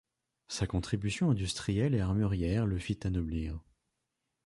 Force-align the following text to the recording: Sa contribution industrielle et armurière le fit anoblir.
Sa 0.47 0.65
contribution 0.65 1.29
industrielle 1.29 1.93
et 1.93 1.99
armurière 2.01 2.65
le 2.65 2.79
fit 2.79 2.97
anoblir. 3.05 3.59